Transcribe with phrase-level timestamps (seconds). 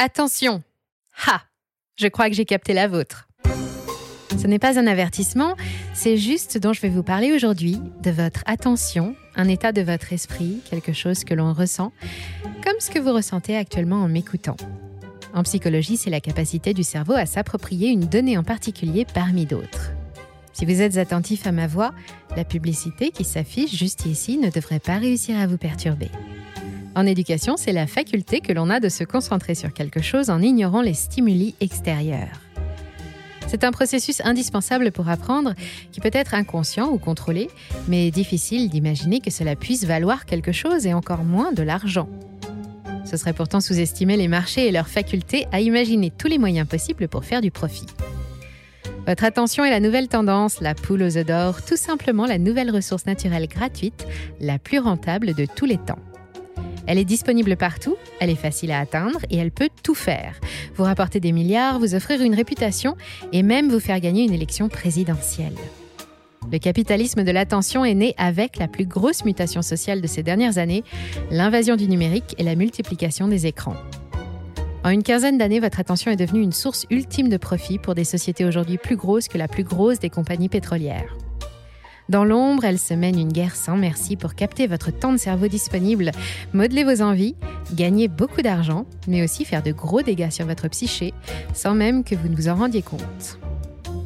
[0.00, 0.64] Attention
[1.24, 1.42] Ha
[1.94, 3.28] Je crois que j'ai capté la vôtre.
[4.36, 5.54] Ce n'est pas un avertissement,
[5.94, 10.12] c'est juste dont je vais vous parler aujourd'hui, de votre attention, un état de votre
[10.12, 11.92] esprit, quelque chose que l'on ressent,
[12.64, 14.56] comme ce que vous ressentez actuellement en m'écoutant.
[15.32, 19.92] En psychologie, c'est la capacité du cerveau à s'approprier une donnée en particulier parmi d'autres.
[20.52, 21.94] Si vous êtes attentif à ma voix,
[22.36, 26.10] la publicité qui s'affiche juste ici ne devrait pas réussir à vous perturber.
[26.96, 30.40] En éducation, c'est la faculté que l'on a de se concentrer sur quelque chose en
[30.40, 32.40] ignorant les stimuli extérieurs.
[33.48, 35.54] C'est un processus indispensable pour apprendre
[35.92, 37.50] qui peut être inconscient ou contrôlé,
[37.88, 42.08] mais difficile d'imaginer que cela puisse valoir quelque chose et encore moins de l'argent.
[43.04, 47.08] Ce serait pourtant sous-estimer les marchés et leur faculté à imaginer tous les moyens possibles
[47.08, 47.86] pour faire du profit.
[49.06, 52.70] Votre attention est la nouvelle tendance, la poule aux œufs d'or, tout simplement la nouvelle
[52.70, 54.06] ressource naturelle gratuite,
[54.40, 55.98] la plus rentable de tous les temps.
[56.86, 60.38] Elle est disponible partout, elle est facile à atteindre et elle peut tout faire.
[60.76, 62.96] Vous rapporter des milliards, vous offrir une réputation
[63.32, 65.54] et même vous faire gagner une élection présidentielle.
[66.52, 70.58] Le capitalisme de l'attention est né avec la plus grosse mutation sociale de ces dernières
[70.58, 70.84] années,
[71.30, 73.76] l'invasion du numérique et la multiplication des écrans.
[74.84, 78.04] En une quinzaine d'années, votre attention est devenue une source ultime de profit pour des
[78.04, 81.16] sociétés aujourd'hui plus grosses que la plus grosse des compagnies pétrolières.
[82.08, 85.48] Dans l'ombre, elle se mène une guerre sans merci pour capter votre temps de cerveau
[85.48, 86.10] disponible,
[86.52, 87.34] modeler vos envies,
[87.72, 91.14] gagner beaucoup d'argent, mais aussi faire de gros dégâts sur votre psyché,
[91.54, 93.38] sans même que vous ne vous en rendiez compte.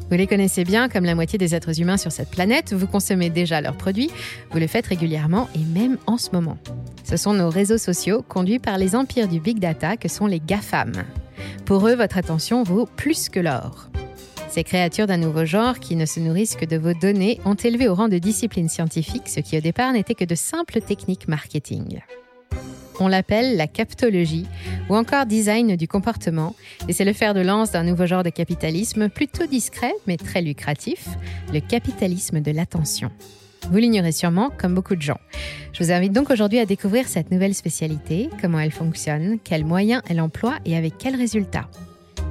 [0.09, 3.29] Vous les connaissez bien comme la moitié des êtres humains sur cette planète, vous consommez
[3.29, 4.09] déjà leurs produits,
[4.49, 6.57] vous le faites régulièrement et même en ce moment.
[7.03, 10.39] Ce sont nos réseaux sociaux conduits par les empires du big data que sont les
[10.39, 10.93] GAFAM.
[11.65, 13.89] Pour eux, votre attention vaut plus que l'or.
[14.49, 17.87] Ces créatures d'un nouveau genre qui ne se nourrissent que de vos données ont élevé
[17.87, 21.99] au rang de discipline scientifique ce qui au départ n'était que de simples techniques marketing.
[22.99, 24.47] On l'appelle la captologie
[24.89, 26.55] ou encore design du comportement
[26.87, 30.41] et c'est le fer de lance d'un nouveau genre de capitalisme plutôt discret mais très
[30.41, 31.07] lucratif,
[31.53, 33.11] le capitalisme de l'attention.
[33.69, 35.19] Vous l'ignorez sûrement, comme beaucoup de gens.
[35.73, 40.01] Je vous invite donc aujourd'hui à découvrir cette nouvelle spécialité, comment elle fonctionne, quels moyens
[40.09, 41.69] elle emploie et avec quels résultats.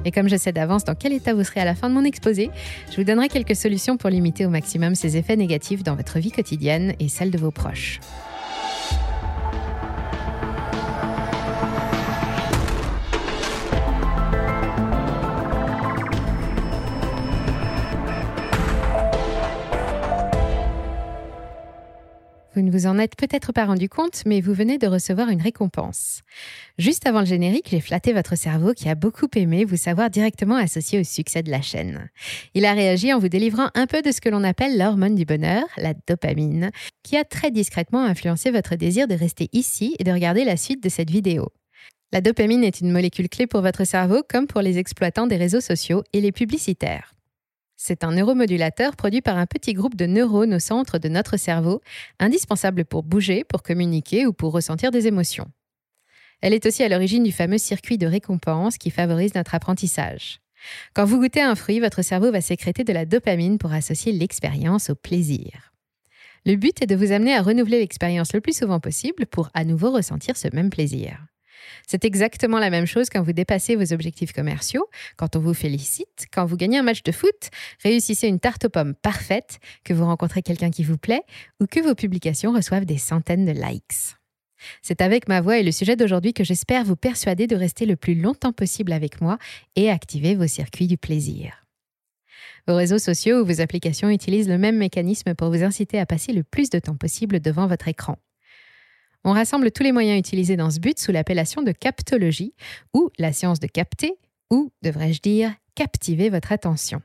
[0.05, 2.03] Et comme je sais d'avance dans quel état vous serez à la fin de mon
[2.03, 2.49] exposé,
[2.91, 6.31] je vous donnerai quelques solutions pour limiter au maximum ces effets négatifs dans votre vie
[6.31, 7.99] quotidienne et celle de vos proches.
[22.59, 25.41] Vous ne vous en êtes peut-être pas rendu compte, mais vous venez de recevoir une
[25.41, 26.23] récompense.
[26.77, 30.57] Juste avant le générique, j'ai flatté votre cerveau qui a beaucoup aimé vous savoir directement
[30.57, 32.09] associé au succès de la chaîne.
[32.55, 35.23] Il a réagi en vous délivrant un peu de ce que l'on appelle l'hormone du
[35.23, 36.71] bonheur, la dopamine,
[37.01, 40.83] qui a très discrètement influencé votre désir de rester ici et de regarder la suite
[40.83, 41.53] de cette vidéo.
[42.11, 45.61] La dopamine est une molécule clé pour votre cerveau comme pour les exploitants des réseaux
[45.61, 47.13] sociaux et les publicitaires.
[47.81, 51.81] C'est un neuromodulateur produit par un petit groupe de neurones au centre de notre cerveau,
[52.19, 55.49] indispensable pour bouger, pour communiquer ou pour ressentir des émotions.
[56.41, 60.41] Elle est aussi à l'origine du fameux circuit de récompense qui favorise notre apprentissage.
[60.93, 64.89] Quand vous goûtez un fruit, votre cerveau va sécréter de la dopamine pour associer l'expérience
[64.89, 65.71] au plaisir.
[66.45, 69.63] Le but est de vous amener à renouveler l'expérience le plus souvent possible pour à
[69.63, 71.17] nouveau ressentir ce même plaisir.
[71.87, 74.87] C'est exactement la même chose quand vous dépassez vos objectifs commerciaux,
[75.17, 77.49] quand on vous félicite, quand vous gagnez un match de foot,
[77.83, 81.23] réussissez une tarte aux pommes parfaite, que vous rencontrez quelqu'un qui vous plaît
[81.59, 84.15] ou que vos publications reçoivent des centaines de likes.
[84.81, 87.95] C'est avec ma voix et le sujet d'aujourd'hui que j'espère vous persuader de rester le
[87.95, 89.37] plus longtemps possible avec moi
[89.75, 91.65] et activer vos circuits du plaisir.
[92.67, 96.33] Vos réseaux sociaux ou vos applications utilisent le même mécanisme pour vous inciter à passer
[96.33, 98.17] le plus de temps possible devant votre écran.
[99.25, 102.53] On rassemble tous les moyens utilisés dans ce but sous l'appellation de captologie,
[102.93, 104.13] ou la science de capter,
[104.49, 107.01] ou, devrais-je dire, captiver votre attention.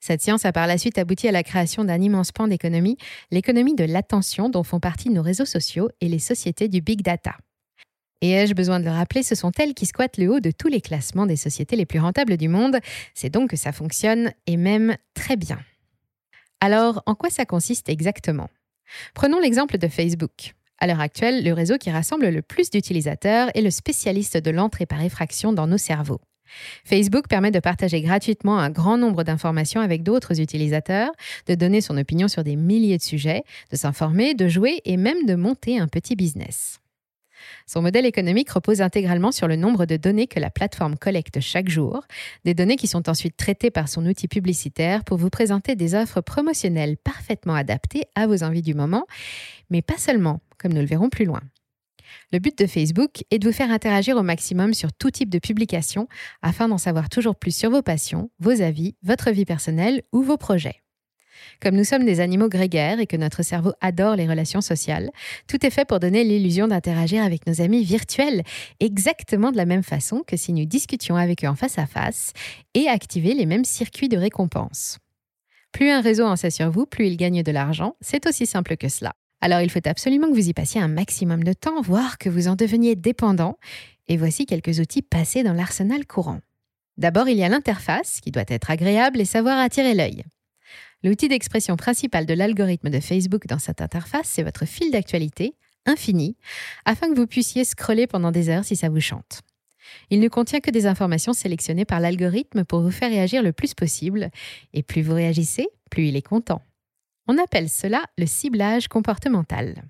[0.00, 2.96] Cette science a par la suite abouti à la création d'un immense pan d'économie,
[3.30, 7.36] l'économie de l'attention dont font partie nos réseaux sociaux et les sociétés du big data.
[8.20, 10.68] Et ai-je besoin de le rappeler, ce sont elles qui squattent le haut de tous
[10.68, 12.78] les classements des sociétés les plus rentables du monde,
[13.14, 15.58] c'est donc que ça fonctionne, et même très bien.
[16.60, 18.48] Alors, en quoi ça consiste exactement?
[19.14, 20.54] Prenons l'exemple de Facebook.
[20.80, 24.86] À l'heure actuelle, le réseau qui rassemble le plus d'utilisateurs est le spécialiste de l'entrée
[24.86, 26.20] par effraction dans nos cerveaux.
[26.84, 31.10] Facebook permet de partager gratuitement un grand nombre d'informations avec d'autres utilisateurs,
[31.46, 35.26] de donner son opinion sur des milliers de sujets, de s'informer, de jouer et même
[35.26, 36.80] de monter un petit business.
[37.66, 41.68] Son modèle économique repose intégralement sur le nombre de données que la plateforme collecte chaque
[41.68, 42.02] jour,
[42.44, 46.20] des données qui sont ensuite traitées par son outil publicitaire pour vous présenter des offres
[46.20, 49.06] promotionnelles parfaitement adaptées à vos envies du moment,
[49.70, 51.40] mais pas seulement, comme nous le verrons plus loin.
[52.32, 55.38] Le but de Facebook est de vous faire interagir au maximum sur tout type de
[55.38, 56.08] publication
[56.42, 60.36] afin d'en savoir toujours plus sur vos passions, vos avis, votre vie personnelle ou vos
[60.36, 60.82] projets.
[61.60, 65.10] Comme nous sommes des animaux grégaires et que notre cerveau adore les relations sociales,
[65.46, 68.42] tout est fait pour donner l'illusion d'interagir avec nos amis virtuels
[68.80, 72.32] exactement de la même façon que si nous discutions avec eux en face à face
[72.74, 74.98] et activer les mêmes circuits de récompense.
[75.72, 78.76] Plus un réseau en sait sur vous, plus il gagne de l'argent, c'est aussi simple
[78.76, 79.14] que cela.
[79.40, 82.48] Alors il faut absolument que vous y passiez un maximum de temps, voire que vous
[82.48, 83.58] en deveniez dépendant,
[84.08, 86.40] et voici quelques outils passés dans l'arsenal courant.
[86.96, 90.24] D'abord, il y a l'interface, qui doit être agréable et savoir attirer l'œil.
[91.04, 95.54] L'outil d'expression principal de l'algorithme de Facebook dans cette interface, c'est votre fil d'actualité,
[95.86, 96.36] infini,
[96.84, 99.42] afin que vous puissiez scroller pendant des heures si ça vous chante.
[100.10, 103.74] Il ne contient que des informations sélectionnées par l'algorithme pour vous faire réagir le plus
[103.74, 104.30] possible,
[104.74, 106.62] et plus vous réagissez, plus il est content.
[107.28, 109.82] On appelle cela le ciblage comportemental.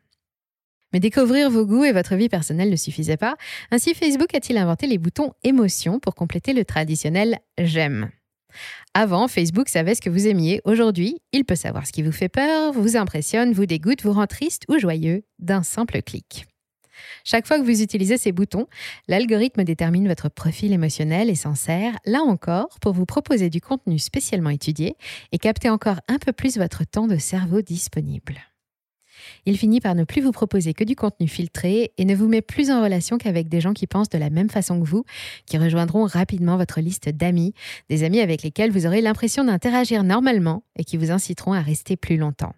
[0.92, 3.36] Mais découvrir vos goûts et votre vie personnelle ne suffisait pas,
[3.70, 8.10] ainsi Facebook a-t-il inventé les boutons émotions pour compléter le traditionnel j'aime.
[8.94, 10.60] Avant, Facebook savait ce que vous aimiez.
[10.64, 14.26] Aujourd'hui, il peut savoir ce qui vous fait peur, vous impressionne, vous dégoûte, vous rend
[14.26, 16.46] triste ou joyeux d'un simple clic.
[17.24, 18.66] Chaque fois que vous utilisez ces boutons,
[19.08, 23.98] l'algorithme détermine votre profil émotionnel et s'en sert, là encore, pour vous proposer du contenu
[23.98, 24.96] spécialement étudié
[25.32, 28.36] et capter encore un peu plus votre temps de cerveau disponible
[29.46, 32.42] il finit par ne plus vous proposer que du contenu filtré et ne vous met
[32.42, 35.04] plus en relation qu'avec des gens qui pensent de la même façon que vous,
[35.46, 37.54] qui rejoindront rapidement votre liste d'amis,
[37.88, 41.96] des amis avec lesquels vous aurez l'impression d'interagir normalement et qui vous inciteront à rester
[41.96, 42.54] plus longtemps.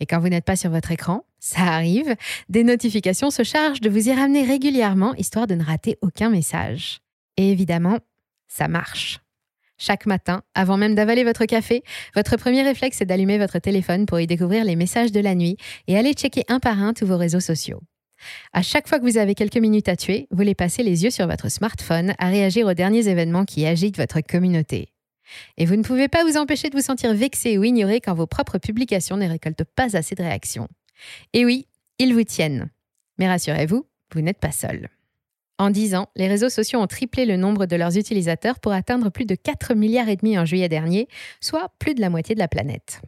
[0.00, 2.16] Et quand vous n'êtes pas sur votre écran, ça arrive,
[2.48, 7.00] des notifications se chargent de vous y ramener régulièrement histoire de ne rater aucun message.
[7.36, 7.98] Et évidemment,
[8.48, 9.20] ça marche.
[9.78, 11.82] Chaque matin, avant même d'avaler votre café,
[12.14, 15.58] votre premier réflexe est d'allumer votre téléphone pour y découvrir les messages de la nuit
[15.86, 17.80] et aller checker un par un tous vos réseaux sociaux.
[18.54, 21.10] À chaque fois que vous avez quelques minutes à tuer, vous les passez les yeux
[21.10, 24.88] sur votre smartphone à réagir aux derniers événements qui agitent votre communauté.
[25.58, 28.26] Et vous ne pouvez pas vous empêcher de vous sentir vexé ou ignoré quand vos
[28.26, 30.68] propres publications ne récoltent pas assez de réactions.
[31.32, 31.66] Et oui,
[31.98, 32.70] ils vous tiennent.
[33.18, 34.88] Mais rassurez-vous, vous n'êtes pas seul.
[35.58, 39.10] En 10 ans, les réseaux sociaux ont triplé le nombre de leurs utilisateurs pour atteindre
[39.10, 41.08] plus de 4 milliards et demi en juillet dernier,
[41.40, 43.00] soit plus de la moitié de la planète.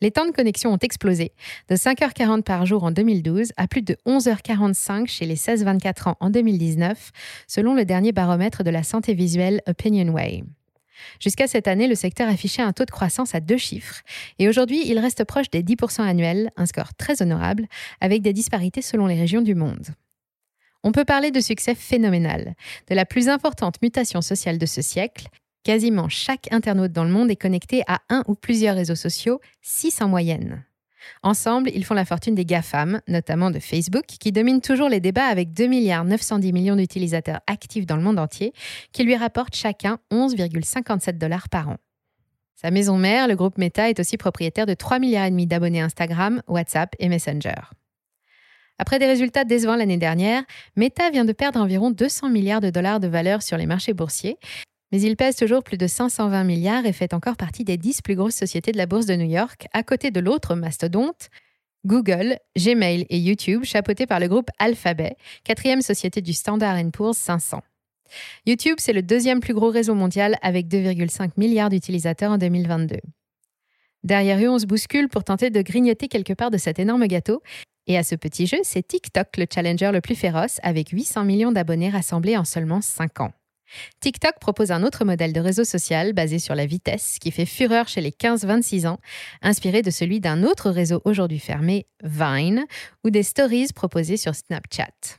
[0.00, 1.32] Les temps de connexion ont explosé,
[1.68, 6.30] de 5h40 par jour en 2012 à plus de 11h45 chez les 16-24 ans en
[6.30, 7.10] 2019,
[7.46, 10.44] selon le dernier baromètre de la santé visuelle Opinionway.
[11.20, 14.02] Jusqu'à cette année, le secteur affichait un taux de croissance à deux chiffres,
[14.38, 17.66] et aujourd'hui, il reste proche des 10% annuels, un score très honorable,
[18.00, 19.88] avec des disparités selon les régions du monde.
[20.82, 22.54] On peut parler de succès phénoménal,
[22.88, 25.28] de la plus importante mutation sociale de ce siècle.
[25.62, 30.00] Quasiment chaque internaute dans le monde est connecté à un ou plusieurs réseaux sociaux, 6
[30.00, 30.64] en moyenne.
[31.22, 35.26] Ensemble, ils font la fortune des GAFAM, notamment de Facebook, qui domine toujours les débats
[35.26, 38.52] avec 2 milliards 910 millions d'utilisateurs actifs dans le monde entier,
[38.92, 41.76] qui lui rapportent chacun 11,57 dollars par an.
[42.60, 46.94] Sa maison mère, le groupe Meta, est aussi propriétaire de 3 milliards d'abonnés Instagram, WhatsApp
[46.98, 47.54] et Messenger.
[48.76, 50.42] Après des résultats décevants l'année dernière,
[50.76, 54.38] Meta vient de perdre environ 200 milliards de dollars de valeur sur les marchés boursiers,
[54.92, 58.16] mais il pèse toujours plus de 520 milliards et fait encore partie des 10 plus
[58.16, 61.28] grosses sociétés de la bourse de New York, à côté de l'autre mastodonte,
[61.86, 67.62] Google, Gmail et YouTube, chapeautés par le groupe Alphabet, quatrième société du Standard Poor's 500.
[68.46, 72.96] YouTube, c'est le deuxième plus gros réseau mondial avec 2,5 milliards d'utilisateurs en 2022.
[74.02, 77.42] Derrière eux, on se bouscule pour tenter de grignoter quelque part de cet énorme gâteau,
[77.86, 81.52] et à ce petit jeu, c'est TikTok le challenger le plus féroce avec 800 millions
[81.52, 83.32] d'abonnés rassemblés en seulement 5 ans.
[84.00, 87.88] TikTok propose un autre modèle de réseau social basé sur la vitesse qui fait fureur
[87.88, 88.98] chez les 15-26 ans,
[89.42, 92.64] inspiré de celui d'un autre réseau aujourd'hui fermé, Vine,
[93.04, 95.18] ou des stories proposées sur Snapchat.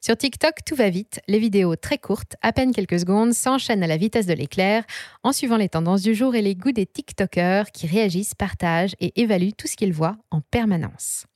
[0.00, 3.86] Sur TikTok, tout va vite, les vidéos très courtes, à peine quelques secondes, s'enchaînent à
[3.86, 4.84] la vitesse de l'éclair,
[5.22, 9.20] en suivant les tendances du jour et les goûts des TikTokers qui réagissent, partagent et
[9.20, 11.26] évaluent tout ce qu'ils voient en permanence.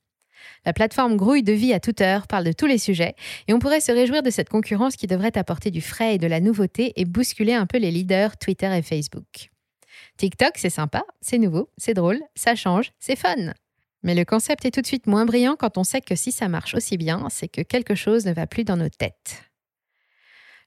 [0.65, 3.15] La plateforme grouille de vie à toute heure, parle de tous les sujets,
[3.47, 6.27] et on pourrait se réjouir de cette concurrence qui devrait apporter du frais et de
[6.27, 9.49] la nouveauté et bousculer un peu les leaders Twitter et Facebook.
[10.17, 13.53] TikTok, c'est sympa, c'est nouveau, c'est drôle, ça change, c'est fun.
[14.03, 16.47] Mais le concept est tout de suite moins brillant quand on sait que si ça
[16.47, 19.43] marche aussi bien, c'est que quelque chose ne va plus dans nos têtes.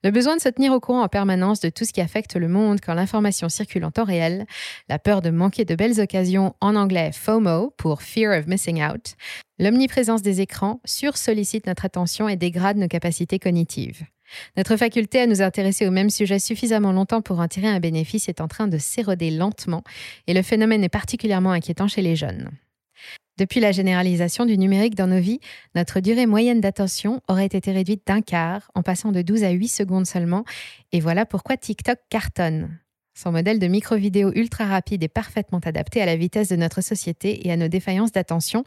[0.04, 2.46] Le besoin de se tenir au courant en permanence de tout ce qui affecte le
[2.46, 4.46] monde quand l'information circule en temps réel,
[4.88, 9.16] la peur de manquer de belles occasions, en anglais FOMO pour Fear of Missing Out,
[9.58, 14.04] l'omniprésence des écrans sursollicite notre attention et dégrade nos capacités cognitives.
[14.56, 18.28] Notre faculté à nous intéresser au même sujet suffisamment longtemps pour en tirer un bénéfice
[18.28, 19.82] est en train de s'éroder lentement
[20.28, 22.50] et le phénomène est particulièrement inquiétant chez les jeunes.
[23.38, 25.38] Depuis la généralisation du numérique dans nos vies,
[25.76, 29.68] notre durée moyenne d'attention aurait été réduite d'un quart, en passant de 12 à 8
[29.68, 30.44] secondes seulement,
[30.90, 32.80] et voilà pourquoi TikTok cartonne.
[33.14, 37.46] Son modèle de micro-vidéo ultra rapide est parfaitement adapté à la vitesse de notre société
[37.46, 38.64] et à nos défaillances d'attention,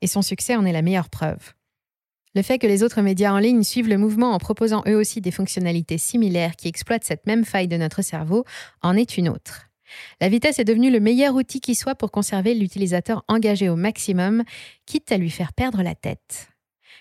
[0.00, 1.52] et son succès en est la meilleure preuve.
[2.34, 5.20] Le fait que les autres médias en ligne suivent le mouvement en proposant eux aussi
[5.20, 8.46] des fonctionnalités similaires qui exploitent cette même faille de notre cerveau
[8.80, 9.68] en est une autre.
[10.20, 14.44] La vitesse est devenue le meilleur outil qui soit pour conserver l'utilisateur engagé au maximum,
[14.86, 16.48] quitte à lui faire perdre la tête.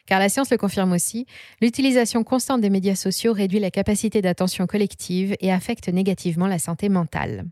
[0.05, 1.25] Car la science le confirme aussi,
[1.61, 6.89] l'utilisation constante des médias sociaux réduit la capacité d'attention collective et affecte négativement la santé
[6.89, 7.45] mentale.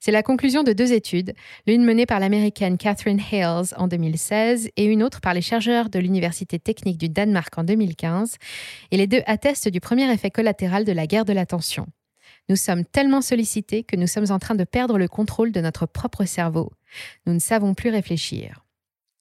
[0.00, 1.34] C'est la conclusion de deux études,
[1.66, 5.98] l'une menée par l'américaine Catherine Hales en 2016 et une autre par les chercheurs de
[5.98, 8.36] l'Université technique du Danemark en 2015,
[8.90, 11.86] et les deux attestent du premier effet collatéral de la guerre de l'attention.
[12.48, 15.86] Nous sommes tellement sollicités que nous sommes en train de perdre le contrôle de notre
[15.86, 16.70] propre cerveau.
[17.26, 18.64] Nous ne savons plus réfléchir.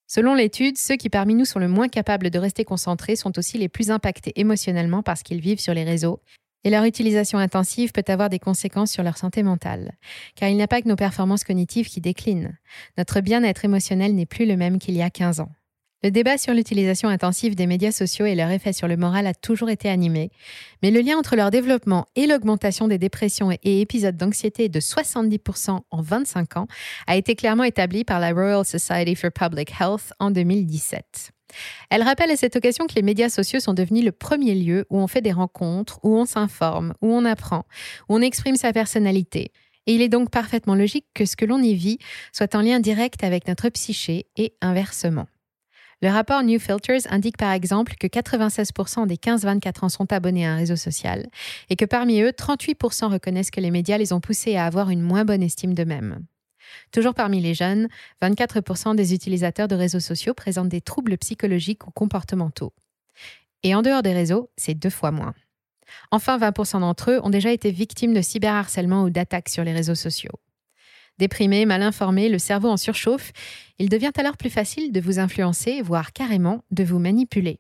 [0.07, 3.57] Selon l'étude, ceux qui parmi nous sont le moins capables de rester concentrés sont aussi
[3.57, 6.21] les plus impactés émotionnellement parce qu'ils vivent sur les réseaux,
[6.65, 9.97] et leur utilisation intensive peut avoir des conséquences sur leur santé mentale,
[10.35, 12.57] car il n'y a pas que nos performances cognitives qui déclinent.
[12.97, 15.51] Notre bien-être émotionnel n'est plus le même qu'il y a 15 ans.
[16.03, 19.33] Le débat sur l'utilisation intensive des médias sociaux et leur effet sur le moral a
[19.33, 20.31] toujours été animé,
[20.81, 25.79] mais le lien entre leur développement et l'augmentation des dépressions et épisodes d'anxiété de 70%
[25.89, 26.67] en 25 ans
[27.07, 31.31] a été clairement établi par la Royal Society for Public Health en 2017.
[31.89, 34.99] Elle rappelle à cette occasion que les médias sociaux sont devenus le premier lieu où
[34.99, 37.63] on fait des rencontres, où on s'informe, où on apprend,
[38.09, 39.53] où on exprime sa personnalité.
[39.87, 41.99] Et il est donc parfaitement logique que ce que l'on y vit
[42.33, 45.27] soit en lien direct avec notre psyché et inversement.
[46.03, 50.51] Le rapport New Filters indique par exemple que 96% des 15-24 ans sont abonnés à
[50.51, 51.29] un réseau social
[51.69, 54.99] et que parmi eux, 38% reconnaissent que les médias les ont poussés à avoir une
[54.99, 56.25] moins bonne estime d'eux-mêmes.
[56.91, 57.87] Toujours parmi les jeunes,
[58.21, 62.73] 24% des utilisateurs de réseaux sociaux présentent des troubles psychologiques ou comportementaux.
[63.63, 65.33] Et en dehors des réseaux, c'est deux fois moins.
[66.11, 69.95] Enfin, 20% d'entre eux ont déjà été victimes de cyberharcèlement ou d'attaques sur les réseaux
[69.95, 70.37] sociaux.
[71.19, 73.31] Déprimé, mal informé, le cerveau en surchauffe,
[73.77, 77.59] il devient alors plus facile de vous influencer, voire carrément de vous manipuler.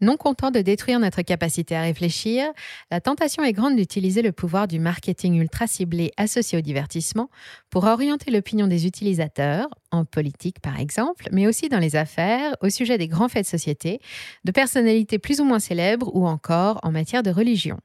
[0.00, 2.46] Non content de détruire notre capacité à réfléchir,
[2.90, 7.30] la tentation est grande d'utiliser le pouvoir du marketing ultra ciblé associé au divertissement
[7.70, 12.70] pour orienter l'opinion des utilisateurs, en politique par exemple, mais aussi dans les affaires, au
[12.70, 14.00] sujet des grands faits de société,
[14.44, 17.78] de personnalités plus ou moins célèbres ou encore en matière de religion.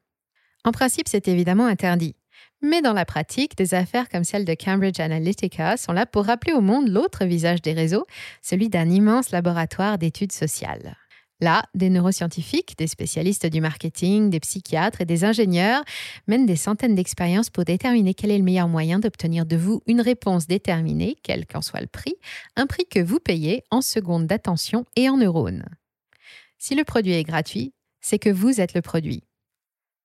[0.65, 2.15] En principe, c'est évidemment interdit.
[2.61, 6.51] Mais dans la pratique, des affaires comme celle de Cambridge Analytica sont là pour rappeler
[6.51, 8.05] au monde l'autre visage des réseaux,
[8.41, 10.97] celui d'un immense laboratoire d'études sociales.
[11.41, 15.83] Là, des neuroscientifiques, des spécialistes du marketing, des psychiatres et des ingénieurs
[16.27, 20.01] mènent des centaines d'expériences pour déterminer quel est le meilleur moyen d'obtenir de vous une
[20.01, 22.15] réponse déterminée, quel qu'en soit le prix,
[22.57, 25.65] un prix que vous payez en secondes d'attention et en neurones.
[26.57, 29.23] Si le produit est gratuit, c'est que vous êtes le produit.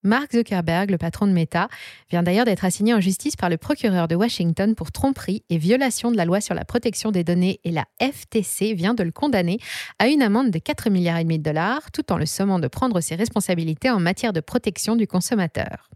[0.04, 1.68] Mark Zuckerberg, le patron de Meta,
[2.11, 6.12] vient d'ailleurs d'être assigné en justice par le procureur de Washington pour tromperie et violation
[6.12, 9.58] de la loi sur la protection des données et la FTC vient de le condamner
[9.99, 12.68] à une amende de 4 milliards et demi de dollars tout en le sommant de
[12.68, 15.88] prendre ses responsabilités en matière de protection du consommateur.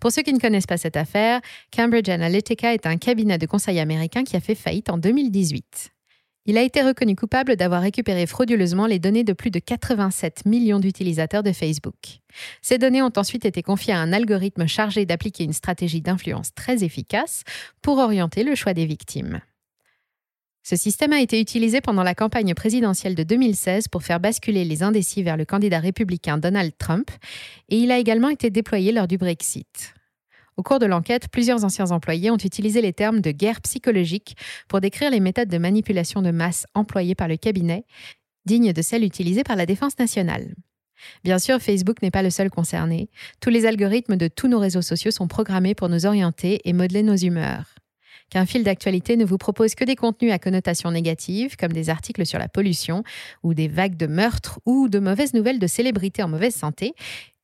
[0.00, 1.40] Pour ceux qui ne connaissent pas cette affaire,
[1.74, 5.95] Cambridge Analytica est un cabinet de conseil américain qui a fait faillite en 2018.
[6.48, 10.78] Il a été reconnu coupable d'avoir récupéré frauduleusement les données de plus de 87 millions
[10.78, 12.20] d'utilisateurs de Facebook.
[12.62, 16.84] Ces données ont ensuite été confiées à un algorithme chargé d'appliquer une stratégie d'influence très
[16.84, 17.42] efficace
[17.82, 19.40] pour orienter le choix des victimes.
[20.62, 24.84] Ce système a été utilisé pendant la campagne présidentielle de 2016 pour faire basculer les
[24.84, 27.10] indécis vers le candidat républicain Donald Trump,
[27.68, 29.95] et il a également été déployé lors du Brexit.
[30.56, 34.36] Au cours de l'enquête, plusieurs anciens employés ont utilisé les termes de guerre psychologique
[34.68, 37.84] pour décrire les méthodes de manipulation de masse employées par le cabinet,
[38.46, 40.54] dignes de celles utilisées par la Défense nationale.
[41.24, 43.10] Bien sûr, Facebook n'est pas le seul concerné.
[43.40, 47.02] Tous les algorithmes de tous nos réseaux sociaux sont programmés pour nous orienter et modeler
[47.02, 47.74] nos humeurs.
[48.30, 52.26] Qu'un fil d'actualité ne vous propose que des contenus à connotation négative, comme des articles
[52.26, 53.04] sur la pollution,
[53.42, 56.94] ou des vagues de meurtres, ou de mauvaises nouvelles de célébrités en mauvaise santé,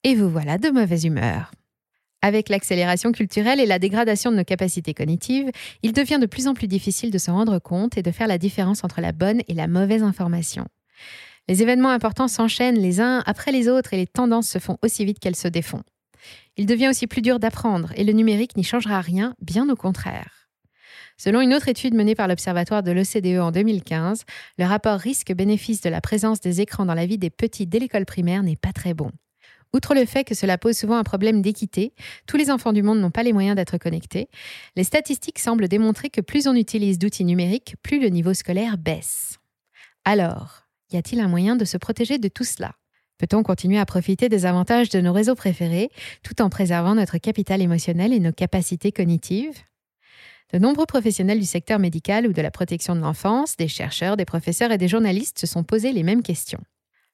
[0.03, 1.53] et vous voilà de mauvaise humeur.
[2.23, 5.51] Avec l'accélération culturelle et la dégradation de nos capacités cognitives,
[5.83, 8.39] il devient de plus en plus difficile de se rendre compte et de faire la
[8.39, 10.67] différence entre la bonne et la mauvaise information.
[11.49, 15.05] Les événements importants s'enchaînent les uns après les autres et les tendances se font aussi
[15.05, 15.83] vite qu'elles se défont.
[16.57, 20.49] Il devient aussi plus dur d'apprendre et le numérique n'y changera rien, bien au contraire.
[21.19, 24.23] Selon une autre étude menée par l'Observatoire de l'OCDE en 2015,
[24.59, 28.07] le rapport risque-bénéfice de la présence des écrans dans la vie des petits dès l'école
[28.07, 29.11] primaire n'est pas très bon.
[29.75, 31.95] Outre le fait que cela pose souvent un problème d'équité,
[32.27, 34.29] tous les enfants du monde n'ont pas les moyens d'être connectés,
[34.77, 39.39] les statistiques semblent démontrer que plus on utilise d'outils numériques, plus le niveau scolaire baisse.
[40.05, 42.75] Alors, y a-t-il un moyen de se protéger de tout cela?
[43.17, 45.91] Peut-on continuer à profiter des avantages de nos réseaux préférés
[46.23, 49.59] tout en préservant notre capital émotionnel et nos capacités cognitives?
[50.53, 54.27] De nombreux professionnels du secteur médical ou de la protection de l'enfance, des chercheurs, des
[54.27, 56.61] professeurs et des journalistes se sont posés les mêmes questions.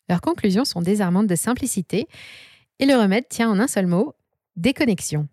[0.09, 2.09] Leurs conclusions sont désarmantes de simplicité
[2.79, 4.15] et le remède tient en un seul mot,
[4.57, 5.29] déconnexion.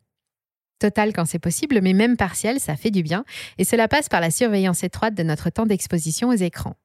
[0.79, 3.23] Total quand c'est possible, mais même partiel, ça fait du bien,
[3.57, 6.75] et cela passe par la surveillance étroite de notre temps d'exposition aux écrans.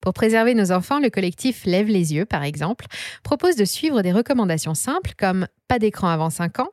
[0.00, 2.86] Pour préserver nos enfants, le collectif Lève les yeux, par exemple,
[3.22, 6.70] propose de suivre des recommandations simples comme pas d'écran avant 5 ans,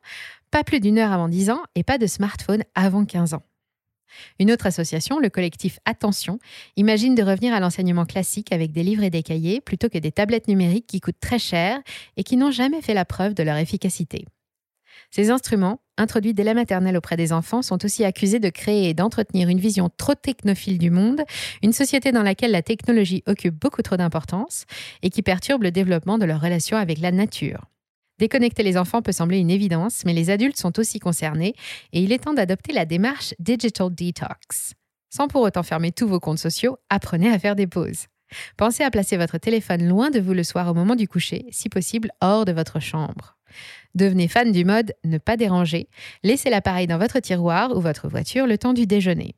[0.51, 3.43] pas plus d'une heure avant 10 ans et pas de smartphone avant 15 ans.
[4.39, 6.39] Une autre association, le collectif Attention,
[6.75, 10.11] imagine de revenir à l'enseignement classique avec des livres et des cahiers plutôt que des
[10.11, 11.79] tablettes numériques qui coûtent très cher
[12.17, 14.25] et qui n'ont jamais fait la preuve de leur efficacité.
[15.11, 18.93] Ces instruments, introduits dès la maternelle auprès des enfants, sont aussi accusés de créer et
[18.93, 21.21] d'entretenir une vision trop technophile du monde,
[21.61, 24.65] une société dans laquelle la technologie occupe beaucoup trop d'importance
[25.03, 27.65] et qui perturbe le développement de leur relation avec la nature.
[28.23, 31.55] Déconnecter les enfants peut sembler une évidence, mais les adultes sont aussi concernés
[31.91, 34.75] et il est temps d'adopter la démarche Digital Detox.
[35.09, 38.05] Sans pour autant fermer tous vos comptes sociaux, apprenez à faire des pauses.
[38.55, 41.67] Pensez à placer votre téléphone loin de vous le soir au moment du coucher, si
[41.67, 43.35] possible hors de votre chambre.
[43.93, 45.89] Devenez fan du mode ne pas déranger,
[46.23, 49.35] laissez l'appareil dans votre tiroir ou votre voiture le temps du déjeuner.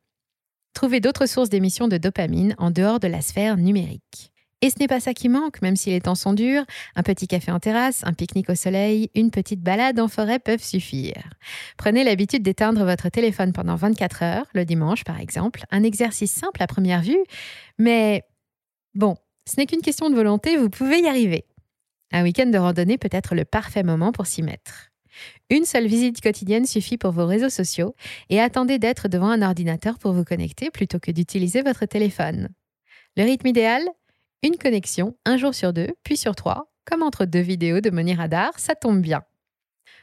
[0.75, 4.31] Trouvez d'autres sources d'émissions de dopamine en dehors de la sphère numérique.
[4.65, 6.65] Et ce n'est pas ça qui manque, même si les temps sont durs.
[6.95, 10.63] Un petit café en terrasse, un pique-nique au soleil, une petite balade en forêt peuvent
[10.63, 11.21] suffire.
[11.77, 15.65] Prenez l'habitude d'éteindre votre téléphone pendant 24 heures, le dimanche par exemple.
[15.69, 17.23] Un exercice simple à première vue,
[17.77, 18.23] mais
[18.95, 19.17] bon,
[19.47, 21.45] ce n'est qu'une question de volonté, vous pouvez y arriver.
[22.11, 24.89] Un week-end de randonnée peut être le parfait moment pour s'y mettre.
[25.51, 27.93] Une seule visite quotidienne suffit pour vos réseaux sociaux
[28.31, 32.49] et attendez d'être devant un ordinateur pour vous connecter plutôt que d'utiliser votre téléphone.
[33.15, 33.83] Le rythme idéal?
[34.43, 38.13] Une connexion un jour sur deux, puis sur trois, comme entre deux vidéos de Moni
[38.13, 39.23] Radar, ça tombe bien.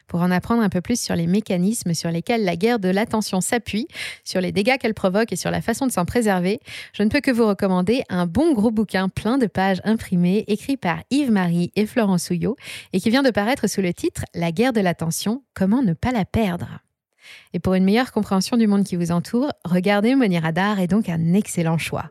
[0.09, 3.41] Pour en apprendre un peu plus sur les mécanismes sur lesquels la guerre de l'attention
[3.41, 3.87] s'appuie,
[4.25, 6.61] sur les dégâts qu'elle provoque et sur la façon de s'en préserver,
[6.93, 10.77] je ne peux que vous recommander un bon gros bouquin plein de pages imprimées, écrit
[10.77, 12.57] par Yves-Marie et Florence Souillot,
[12.93, 16.13] et qui vient de paraître sous le titre La guerre de l'attention, comment ne pas
[16.13, 16.81] la perdre.
[17.55, 21.09] Et pour une meilleure compréhension du monde qui vous entoure, regardez Moni Radar est donc
[21.09, 22.11] un excellent choix.